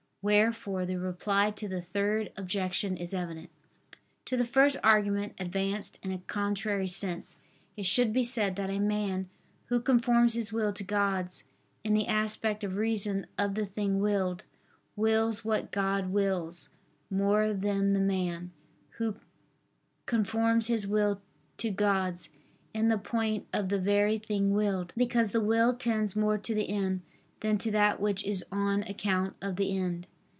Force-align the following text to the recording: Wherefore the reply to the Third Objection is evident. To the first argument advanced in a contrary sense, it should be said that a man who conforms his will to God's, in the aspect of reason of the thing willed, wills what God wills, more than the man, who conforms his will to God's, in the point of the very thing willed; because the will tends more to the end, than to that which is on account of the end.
Wherefore 0.23 0.85
the 0.85 0.97
reply 0.97 1.49
to 1.49 1.67
the 1.67 1.81
Third 1.81 2.31
Objection 2.37 2.95
is 2.95 3.11
evident. 3.11 3.49
To 4.25 4.37
the 4.37 4.45
first 4.45 4.77
argument 4.83 5.33
advanced 5.39 5.97
in 6.03 6.11
a 6.11 6.19
contrary 6.19 6.87
sense, 6.89 7.37
it 7.75 7.87
should 7.87 8.13
be 8.13 8.23
said 8.23 8.55
that 8.55 8.69
a 8.69 8.77
man 8.77 9.29
who 9.69 9.79
conforms 9.81 10.33
his 10.33 10.53
will 10.53 10.73
to 10.73 10.83
God's, 10.83 11.43
in 11.83 11.95
the 11.95 12.05
aspect 12.05 12.63
of 12.63 12.75
reason 12.75 13.25
of 13.39 13.55
the 13.55 13.65
thing 13.65 13.99
willed, 13.99 14.43
wills 14.95 15.43
what 15.43 15.71
God 15.71 16.11
wills, 16.11 16.69
more 17.09 17.51
than 17.51 17.93
the 17.93 17.99
man, 17.99 18.51
who 18.99 19.15
conforms 20.05 20.67
his 20.67 20.85
will 20.85 21.19
to 21.57 21.71
God's, 21.71 22.29
in 22.75 22.89
the 22.89 22.99
point 22.99 23.47
of 23.51 23.69
the 23.69 23.79
very 23.79 24.19
thing 24.19 24.53
willed; 24.53 24.93
because 24.95 25.31
the 25.31 25.41
will 25.41 25.73
tends 25.75 26.15
more 26.15 26.37
to 26.37 26.53
the 26.53 26.69
end, 26.69 27.01
than 27.39 27.57
to 27.57 27.71
that 27.71 27.99
which 27.99 28.23
is 28.23 28.45
on 28.51 28.83
account 28.83 29.35
of 29.41 29.55
the 29.55 29.75
end. 29.75 30.05